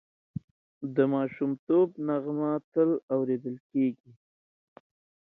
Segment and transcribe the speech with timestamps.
[0.95, 4.11] د ماشومتوب نغمه تل اورېدل کېږي